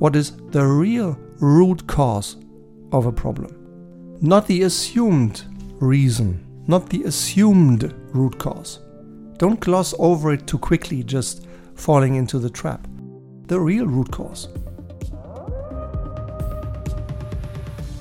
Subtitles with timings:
[0.00, 2.36] what is the real root cause
[2.90, 3.54] of a problem.
[4.22, 5.44] Not the assumed
[5.78, 8.78] reason, not the assumed root cause.
[9.36, 12.88] Don't gloss over it too quickly, just falling into the trap.
[13.44, 14.48] The real root cause.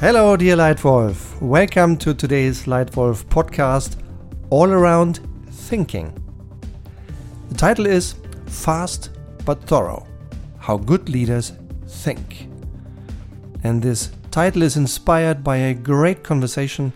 [0.00, 1.42] Hello, dear Leitwolf.
[1.42, 3.96] Welcome to today's Leitwolf podcast,
[4.48, 5.20] all around
[5.50, 6.18] thinking.
[7.50, 8.14] The title is
[8.46, 9.10] Fast
[9.44, 10.06] but Thorough
[10.58, 11.52] How Good Leaders
[11.92, 12.48] Think.
[13.62, 16.92] And this title is inspired by a great conversation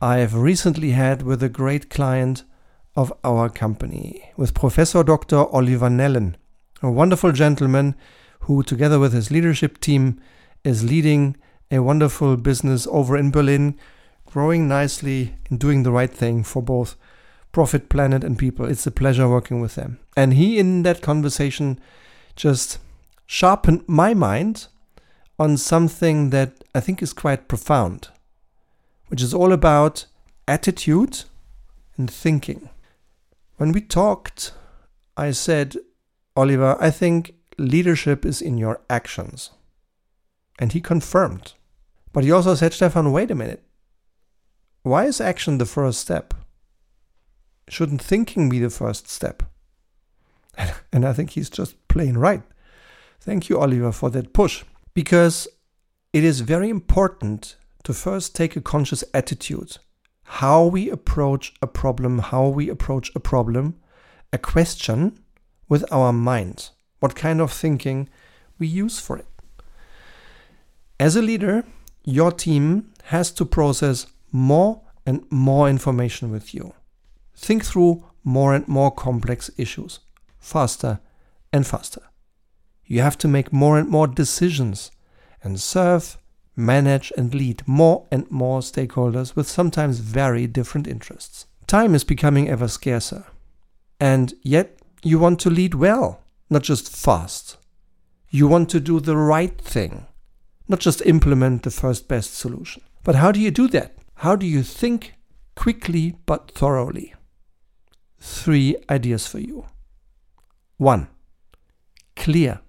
[0.00, 2.44] I have recently had with a great client
[2.96, 5.36] of our company, with Professor Dr.
[5.36, 6.36] Oliver Nellen,
[6.82, 7.94] a wonderful gentleman
[8.40, 10.20] who, together with his leadership team,
[10.64, 11.36] is leading
[11.70, 13.78] a wonderful business over in Berlin,
[14.24, 16.96] growing nicely and doing the right thing for both
[17.50, 18.66] profit, planet, and people.
[18.66, 19.98] It's a pleasure working with them.
[20.16, 21.78] And he, in that conversation,
[22.34, 22.78] just
[23.26, 24.66] sharpened my mind
[25.38, 28.08] on something that I think is quite profound,
[29.08, 30.06] which is all about
[30.46, 31.24] attitude
[31.96, 32.68] and thinking.
[33.56, 34.52] When we talked,
[35.16, 35.76] I said,
[36.36, 39.50] Oliver, I think leadership is in your actions.
[40.58, 41.54] And he confirmed.
[42.12, 43.62] But he also said, Stefan, wait a minute.
[44.82, 46.34] Why is action the first step?
[47.68, 49.42] Shouldn't thinking be the first step?
[50.92, 52.42] And I think he's just plain right.
[53.24, 54.64] Thank you, Oliver, for that push.
[54.94, 55.46] Because
[56.12, 59.78] it is very important to first take a conscious attitude.
[60.24, 63.76] How we approach a problem, how we approach a problem,
[64.32, 65.20] a question
[65.68, 66.70] with our mind.
[66.98, 68.08] What kind of thinking
[68.58, 69.26] we use for it.
[70.98, 71.64] As a leader,
[72.04, 76.74] your team has to process more and more information with you.
[77.36, 80.00] Think through more and more complex issues
[80.40, 80.98] faster
[81.52, 82.02] and faster.
[82.92, 84.90] You have to make more and more decisions
[85.42, 86.18] and serve,
[86.54, 91.46] manage, and lead more and more stakeholders with sometimes very different interests.
[91.66, 93.24] Time is becoming ever scarcer.
[93.98, 97.56] And yet, you want to lead well, not just fast.
[98.30, 100.06] You want to do the right thing
[100.72, 102.82] not just implement the first best solution.
[103.04, 103.94] But how do you do that?
[104.16, 105.14] How do you think
[105.54, 107.14] quickly but thoroughly?
[108.20, 109.66] Three ideas for you.
[110.78, 111.08] One,
[112.16, 112.60] clear.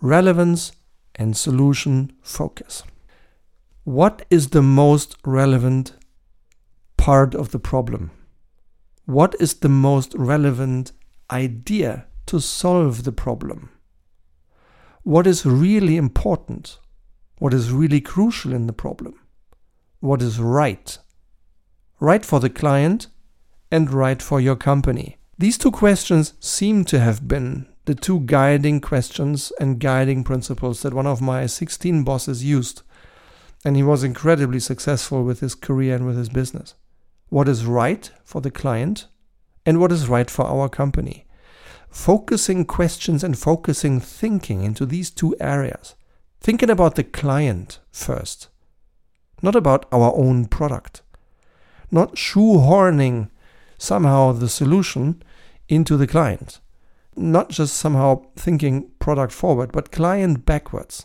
[0.00, 0.72] Relevance
[1.14, 2.82] and solution focus.
[3.84, 5.92] What is the most relevant
[6.96, 8.10] part of the problem?
[9.06, 10.92] What is the most relevant
[11.30, 13.70] idea to solve the problem?
[15.02, 16.78] what is really important,
[17.38, 19.18] what is really crucial in the problem,
[20.00, 20.98] what is right.
[21.98, 23.08] Right for the client
[23.70, 25.18] and right for your company.
[25.38, 30.94] These two questions seem to have been the two guiding questions and guiding principles that
[30.94, 32.82] one of my 16 bosses used.
[33.64, 36.74] And he was incredibly successful with his career and with his business.
[37.30, 39.08] What is right for the client
[39.66, 41.26] and what is right for our company?
[41.90, 45.96] focusing questions and focusing thinking into these two areas.
[46.40, 48.48] Thinking about the client first,
[49.42, 51.02] not about our own product.
[51.90, 53.30] Not shoehorning
[53.76, 55.22] somehow the solution
[55.68, 56.60] into the client.
[57.16, 61.04] Not just somehow thinking product forward, but client backwards.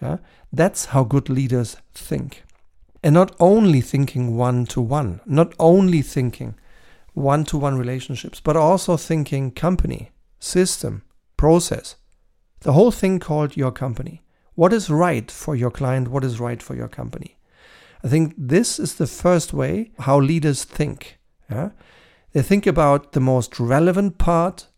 [0.00, 0.18] Yeah?
[0.52, 2.44] That's how good leaders think.
[3.02, 6.54] And not only thinking one to one, not only thinking
[7.12, 11.02] one to one relationships, but also thinking company, system,
[11.36, 11.96] process,
[12.60, 14.22] the whole thing called your company.
[14.54, 16.08] What is right for your client?
[16.08, 17.36] What is right for your company?
[18.02, 21.18] I think this is the first way how leaders think.
[21.50, 21.70] Yeah?
[22.32, 24.68] They think about the most relevant part,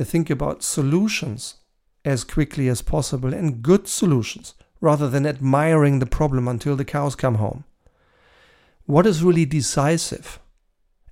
[0.00, 1.56] Uh, think about solutions
[2.04, 7.14] as quickly as possible and good solutions rather than admiring the problem until the cows
[7.14, 7.64] come home.
[8.86, 10.40] What is really decisive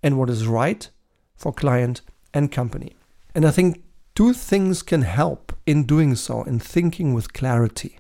[0.02, 0.88] and what is right
[1.36, 2.00] for client
[2.32, 2.96] and company.
[3.34, 7.98] And I think two things can help in doing so, in thinking with clarity.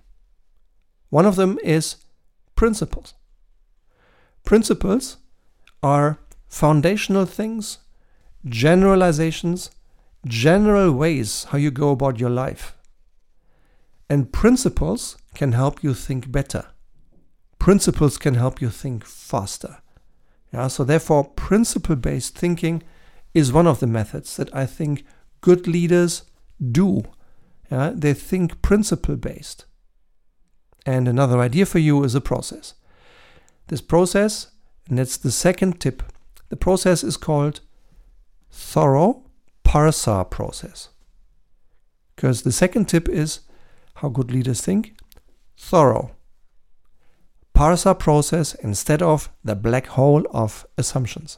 [1.10, 1.96] One of them is
[2.56, 3.14] principles.
[4.44, 5.18] Principles
[5.82, 6.18] are
[6.48, 7.78] foundational things,
[8.46, 9.70] generalizations,
[10.26, 12.74] general ways how you go about your life.
[14.10, 16.66] And principles can help you think better.
[17.58, 19.78] Principles can help you think faster.
[20.52, 22.82] Yeah, so therefore, principle-based thinking
[23.34, 25.04] is one of the methods that I think
[25.40, 26.22] good leaders
[26.72, 27.04] do.
[27.70, 27.92] Yeah?
[27.94, 29.66] They think principle based.
[30.86, 32.74] And another idea for you is a process.
[33.66, 34.48] This process,
[34.88, 36.02] and that's the second tip,
[36.48, 37.60] the process is called
[38.50, 39.27] thorough
[39.68, 40.88] PARSA process.
[42.16, 43.40] Because the second tip is
[43.96, 44.96] how good leaders think?
[45.58, 46.12] Thorough.
[47.52, 51.36] PARSA process instead of the black hole of assumptions.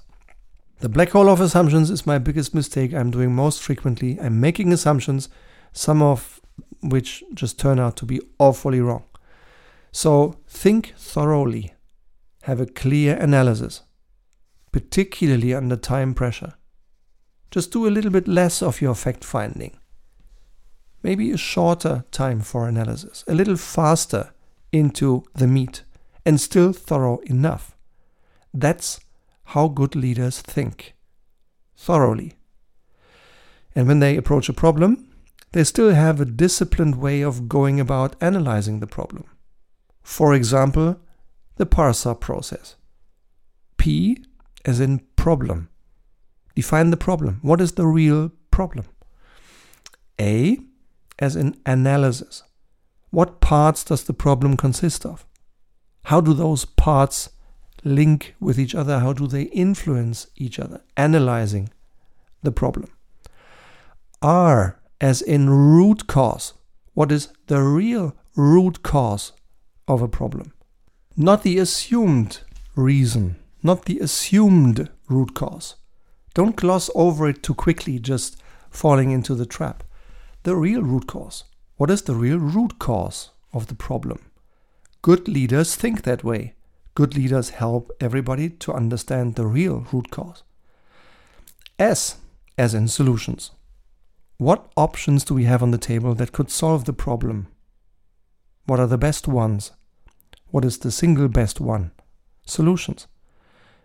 [0.78, 4.16] The black hole of assumptions is my biggest mistake I'm doing most frequently.
[4.20, 5.28] I'm making assumptions,
[5.72, 6.40] some of
[6.84, 9.06] which just turn out to be awfully wrong.
[9.90, 11.74] So think thoroughly,
[12.42, 13.82] have a clear analysis,
[14.70, 16.54] particularly under time pressure.
[17.50, 19.76] Just do a little bit less of your fact finding.
[21.02, 24.32] Maybe a shorter time for analysis, a little faster
[24.70, 25.82] into the meat,
[26.24, 27.76] and still thorough enough.
[28.52, 29.00] That's
[29.44, 30.94] how good leaders think
[31.76, 32.34] thoroughly.
[33.74, 35.10] And when they approach a problem,
[35.52, 39.24] they still have a disciplined way of going about analyzing the problem.
[40.02, 41.00] For example,
[41.56, 42.76] the PARSA process.
[43.76, 44.24] P
[44.64, 45.69] as in problem.
[46.60, 47.38] Define the problem.
[47.40, 48.84] What is the real problem?
[50.20, 50.58] A
[51.18, 52.42] as in analysis.
[53.08, 55.24] What parts does the problem consist of?
[56.04, 57.30] How do those parts
[57.82, 58.98] link with each other?
[58.98, 60.82] How do they influence each other?
[60.98, 61.70] Analyzing
[62.42, 62.90] the problem.
[64.20, 66.52] R as in root cause.
[66.92, 69.32] What is the real root cause
[69.88, 70.52] of a problem?
[71.16, 72.40] Not the assumed
[72.76, 75.76] reason, not the assumed root cause.
[76.34, 78.40] Don't gloss over it too quickly, just
[78.70, 79.82] falling into the trap.
[80.44, 81.44] The real root cause.
[81.76, 84.20] What is the real root cause of the problem?
[85.02, 86.54] Good leaders think that way.
[86.94, 90.42] Good leaders help everybody to understand the real root cause.
[91.78, 92.18] S,
[92.58, 93.50] as in solutions.
[94.36, 97.48] What options do we have on the table that could solve the problem?
[98.66, 99.72] What are the best ones?
[100.50, 101.92] What is the single best one?
[102.46, 103.06] Solutions.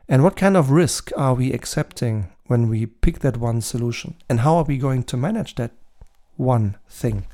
[0.08, 4.16] And what kind of risk are we accepting when we pick that one solution?
[4.30, 5.72] And how are we going to manage that
[6.38, 7.26] one thing,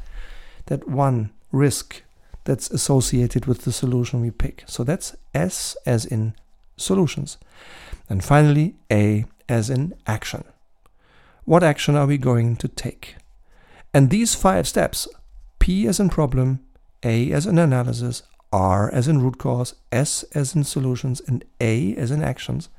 [0.68, 2.04] that one risk
[2.44, 4.63] that's associated with the solution we pick?
[4.68, 6.36] So that's S as in
[6.78, 7.38] solutions.
[8.10, 10.44] And finally, A as in action.
[11.46, 13.16] What action are we going to take?
[13.94, 15.07] And these five steps
[15.60, 16.60] P as in problem,
[17.04, 21.96] A as in analysis, R as in root cause, S as in solutions, and A
[21.96, 22.69] as in actions,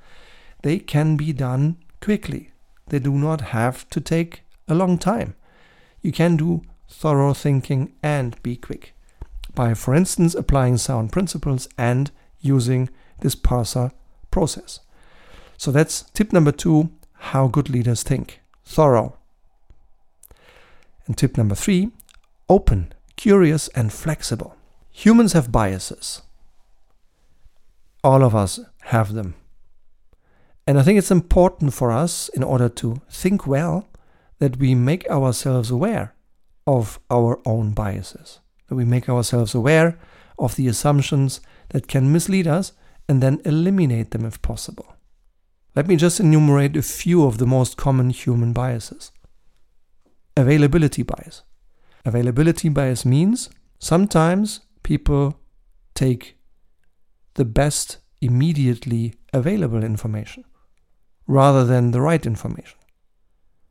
[0.62, 2.50] they can be done quickly.
[2.88, 5.34] They do not have to take a long time.
[6.02, 8.94] You can do thorough thinking and be quick
[9.54, 12.10] by, for instance, applying sound principles and
[12.40, 12.90] using
[13.20, 13.92] this PARSA
[14.30, 14.80] process.
[15.56, 16.90] So that's tip number two
[17.30, 19.16] how good leaders think thorough.
[21.06, 21.90] And tip number three
[22.48, 24.56] open, curious, and flexible.
[24.90, 26.22] Humans have biases.
[28.04, 29.34] All of us have them.
[30.66, 33.88] And I think it's important for us, in order to think well,
[34.38, 36.14] that we make ourselves aware
[36.66, 39.98] of our own biases, that we make ourselves aware
[40.38, 42.72] of the assumptions that can mislead us
[43.08, 44.94] and then eliminate them if possible.
[45.74, 49.10] Let me just enumerate a few of the most common human biases.
[50.36, 51.42] Availability bias.
[52.04, 55.40] Availability bias means sometimes people
[55.94, 56.36] take
[57.34, 60.44] the best immediately available information
[61.32, 62.78] rather than the right information.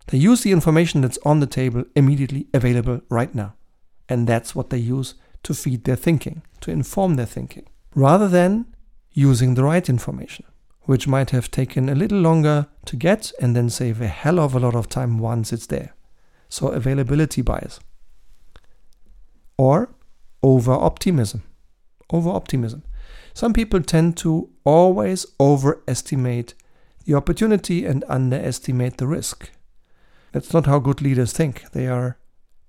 [0.07, 3.53] They use the information that's on the table immediately available right now.
[4.09, 8.65] And that's what they use to feed their thinking, to inform their thinking, rather than
[9.11, 10.45] using the right information,
[10.81, 14.55] which might have taken a little longer to get and then save a hell of
[14.55, 15.93] a lot of time once it's there.
[16.49, 17.79] So, availability bias.
[19.57, 19.89] Or
[20.41, 21.43] over optimism.
[22.09, 22.83] Over optimism.
[23.33, 26.55] Some people tend to always overestimate
[27.05, 29.49] the opportunity and underestimate the risk.
[30.31, 31.71] That's not how good leaders think.
[31.71, 32.17] They are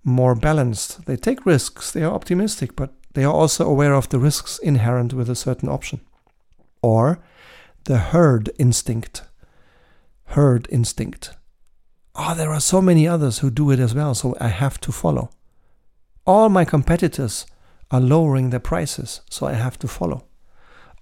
[0.05, 1.07] more balanced.
[1.07, 5.13] They take risks, they are optimistic, but they are also aware of the risks inherent
[5.13, 6.01] with a certain option.
[6.83, 7.23] Or
[7.85, 9.23] the herd instinct.
[10.25, 11.37] Herd instinct.
[12.15, 14.93] Oh, there are so many others who do it as well, so I have to
[14.93, 15.31] follow.
[16.27, 17.47] All my competitors
[17.91, 20.27] are lowering their prices, so I have to follow.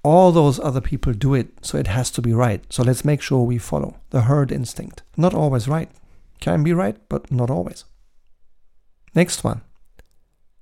[0.02, 2.64] All those other people do it, so it has to be right.
[2.73, 5.02] So let's make sure we follow the herd instinct.
[5.16, 5.90] Not always right.
[6.40, 7.85] Can be right, but not always.
[9.14, 9.62] Next one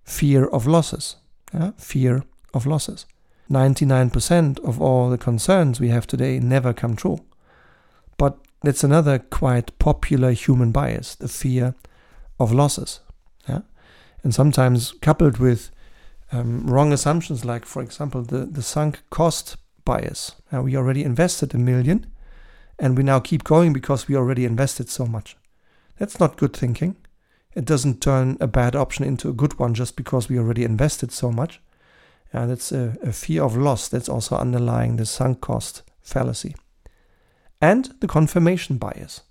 [0.05, 1.17] fear of losses.
[1.53, 1.73] Yeah?
[1.77, 3.05] Fear of losses.
[3.51, 7.19] 99% of all the concerns we have today never come true.
[8.17, 11.75] But that's another quite popular human bias the fear
[12.41, 13.01] of losses.
[13.49, 13.61] Yeah?
[14.23, 15.71] And sometimes coupled with
[16.33, 20.33] um, wrong assumptions, like, for example, the, the sunk cost bias.
[20.53, 22.07] Now, we already invested a million
[22.79, 25.37] and we now keep going because we already invested so much.
[25.99, 26.97] That's not good thinking.
[27.55, 31.11] It doesn't turn a bad option into a good one just because we already invested
[31.11, 31.61] so much.
[32.33, 36.55] Yeah, that's a, a fear of loss that's also underlying the sunk cost fallacy.
[37.61, 39.23] And the confirmation bias.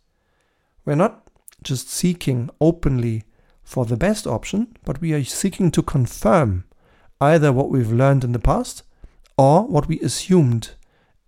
[0.83, 1.27] We're not
[1.63, 3.23] just seeking openly
[3.63, 6.65] for the best option, but we are seeking to confirm
[7.19, 8.83] either what we've learned in the past
[9.37, 10.71] or what we assumed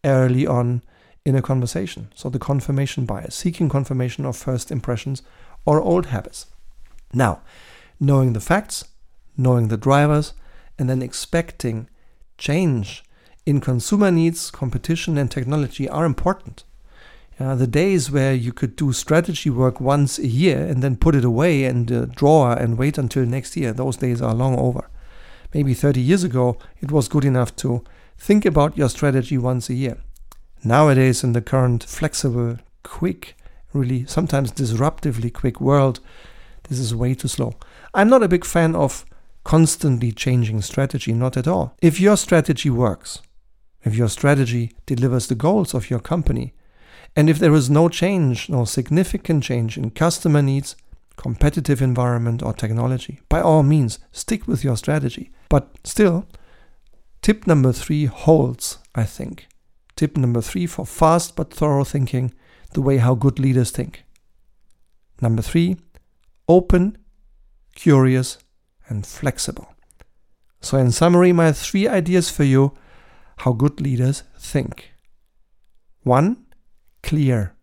[0.03, 0.81] early on
[1.25, 2.11] in a conversation.
[2.15, 5.21] So the confirmation bias, seeking confirmation of first impressions
[5.65, 6.47] or old habits.
[7.13, 7.41] Now,
[7.99, 8.85] knowing the facts,
[9.37, 10.33] knowing the drivers,
[10.77, 11.89] and then expecting
[12.37, 13.03] change
[13.45, 16.63] in consumer needs, competition, and technology are important.
[17.39, 21.15] Uh, the days where you could do strategy work once a year and then put
[21.15, 24.89] it away in a drawer and wait until next year, those days are long over.
[25.53, 27.83] Maybe 30 years ago, it was good enough to
[28.17, 29.97] think about your strategy once a year.
[30.63, 33.35] Nowadays, in the current flexible, quick,
[33.73, 36.01] really sometimes disruptively quick world,
[36.67, 37.55] this is way too slow.
[37.93, 39.05] I'm not a big fan of
[39.43, 41.75] constantly changing strategy, not at all.
[41.81, 43.21] If your strategy works,
[43.83, 46.53] if your strategy delivers the goals of your company,
[47.15, 50.75] and if there is no change, no significant change in customer needs,
[51.15, 55.31] competitive environment, or technology, by all means, stick with your strategy.
[55.49, 56.27] But still,
[57.21, 59.47] tip number three holds, I think.
[59.95, 62.33] Tip number three for fast but thorough thinking,
[62.73, 64.05] the way how good leaders think.
[65.21, 65.77] Number three,
[66.47, 66.97] open,
[67.75, 68.37] curious,
[68.87, 69.73] and flexible.
[70.61, 72.73] So, in summary, my three ideas for you
[73.37, 74.91] how good leaders think.
[76.03, 76.45] One,
[77.03, 77.55] clear,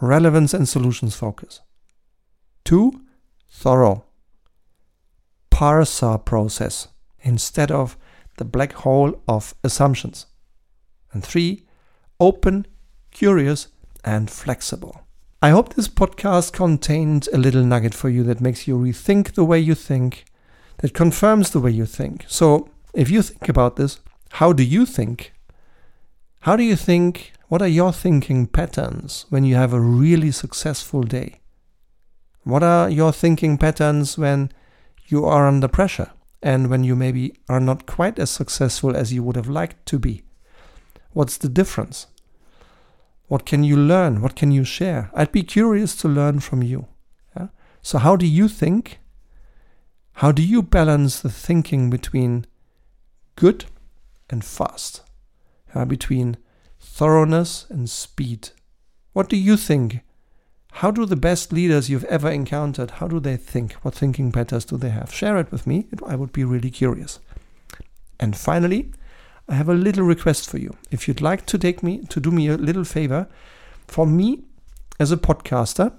[0.00, 1.60] relevance and solutions focus.
[2.64, 3.02] Two,
[3.48, 4.05] thorough,
[5.56, 6.88] PARSA process
[7.20, 7.96] instead of
[8.36, 10.26] the black hole of assumptions.
[11.14, 11.64] And three,
[12.20, 12.66] open,
[13.10, 13.68] curious,
[14.04, 15.00] and flexible.
[15.40, 19.46] I hope this podcast contained a little nugget for you that makes you rethink the
[19.46, 20.26] way you think,
[20.80, 22.26] that confirms the way you think.
[22.28, 24.00] So, if you think about this,
[24.32, 25.32] how do you think?
[26.40, 27.32] How do you think?
[27.48, 31.40] What are your thinking patterns when you have a really successful day?
[32.44, 34.50] What are your thinking patterns when
[35.08, 36.10] you are under pressure
[36.42, 39.98] and when you maybe are not quite as successful as you would have liked to
[39.98, 40.22] be?
[41.12, 42.06] What's the difference?
[43.28, 44.20] What can you learn?
[44.20, 45.10] What can you share?
[45.14, 46.86] I'd be curious to learn from you.
[47.36, 47.48] Yeah?
[47.82, 48.98] So, how do you think?
[50.14, 52.46] How do you balance the thinking between
[53.34, 53.64] good
[54.30, 55.02] and fast?
[55.74, 56.36] Yeah, between
[56.78, 58.50] thoroughness and speed?
[59.12, 60.00] What do you think?
[60.80, 63.72] How do the best leaders you've ever encountered, how do they think?
[63.80, 65.10] What thinking patterns do they have?
[65.10, 65.86] Share it with me.
[66.06, 67.18] I would be really curious.
[68.20, 68.92] And finally,
[69.48, 70.76] I have a little request for you.
[70.90, 73.26] If you'd like to take me to do me a little favor,
[73.88, 74.42] for me
[75.00, 75.94] as a podcaster,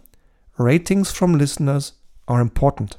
[0.60, 1.94] ratings from listeners
[2.28, 2.98] are important.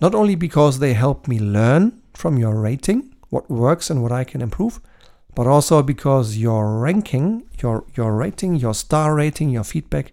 [0.00, 4.24] Not only because they help me learn from your rating what works and what I
[4.24, 4.80] can improve,
[5.34, 10.12] but also because your ranking, your your rating, your star rating, your feedback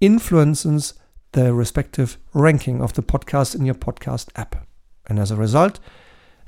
[0.00, 0.94] influences
[1.32, 4.66] the respective ranking of the podcast in your podcast app.
[5.06, 5.78] And as a result,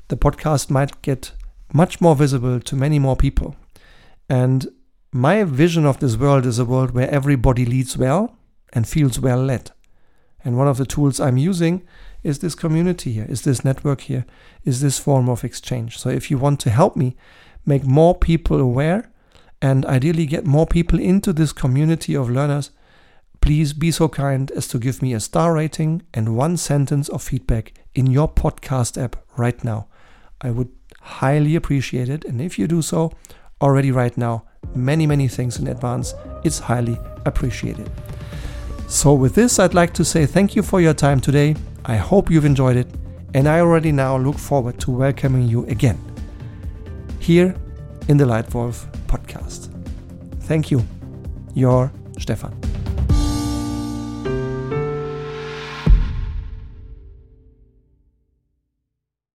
[0.07, 1.31] the podcast might get
[1.73, 3.55] much more visible to many more people.
[4.27, 4.67] And
[5.11, 8.35] my vision of this world is a world where everybody leads well
[8.73, 9.71] and feels well led.
[10.43, 11.83] And one of the tools I'm using
[12.23, 14.25] is this community here, is this network here,
[14.63, 15.97] is this form of exchange.
[15.97, 17.15] So if you want to help me
[17.65, 19.09] make more people aware
[19.61, 22.71] and ideally get more people into this community of learners,
[23.41, 27.21] please be so kind as to give me a star rating and one sentence of
[27.21, 29.87] feedback in your podcast app right now.
[30.41, 30.69] I would
[31.01, 32.25] highly appreciate it.
[32.25, 33.11] And if you do so
[33.61, 36.13] already right now, many, many thanks in advance.
[36.43, 37.89] It's highly appreciated.
[38.87, 41.55] So, with this, I'd like to say thank you for your time today.
[41.85, 42.87] I hope you've enjoyed it,
[43.35, 46.08] and I already now look forward to welcoming you again
[47.19, 47.55] here
[48.07, 49.69] in the Leitwolf podcast.
[50.43, 50.83] Thank you,
[51.53, 52.58] your Stefan.